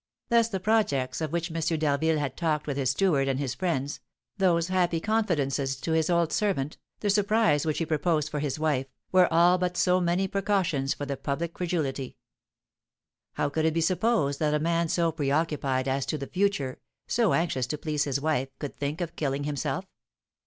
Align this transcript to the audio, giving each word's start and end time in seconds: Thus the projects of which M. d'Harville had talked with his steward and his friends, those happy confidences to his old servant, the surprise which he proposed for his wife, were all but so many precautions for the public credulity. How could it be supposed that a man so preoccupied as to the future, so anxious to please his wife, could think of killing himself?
Thus 0.29 0.47
the 0.47 0.59
projects 0.59 1.21
of 1.21 1.31
which 1.31 1.51
M. 1.51 1.77
d'Harville 1.77 2.17
had 2.17 2.35
talked 2.35 2.65
with 2.65 2.75
his 2.75 2.89
steward 2.89 3.27
and 3.27 3.39
his 3.39 3.53
friends, 3.53 3.99
those 4.35 4.69
happy 4.69 4.99
confidences 4.99 5.75
to 5.79 5.91
his 5.91 6.09
old 6.09 6.33
servant, 6.33 6.79
the 7.01 7.09
surprise 7.11 7.67
which 7.67 7.77
he 7.77 7.85
proposed 7.85 8.29
for 8.29 8.39
his 8.39 8.57
wife, 8.57 8.87
were 9.11 9.31
all 9.31 9.59
but 9.59 9.77
so 9.77 10.01
many 10.01 10.27
precautions 10.27 10.95
for 10.95 11.05
the 11.05 11.17
public 11.17 11.53
credulity. 11.53 12.17
How 13.33 13.49
could 13.49 13.65
it 13.65 13.75
be 13.75 13.81
supposed 13.81 14.39
that 14.39 14.55
a 14.55 14.59
man 14.59 14.87
so 14.87 15.11
preoccupied 15.11 15.87
as 15.87 16.07
to 16.07 16.17
the 16.17 16.25
future, 16.25 16.79
so 17.05 17.33
anxious 17.33 17.67
to 17.67 17.77
please 17.77 18.05
his 18.05 18.19
wife, 18.19 18.49
could 18.57 18.75
think 18.79 19.01
of 19.01 19.15
killing 19.15 19.43
himself? 19.43 19.85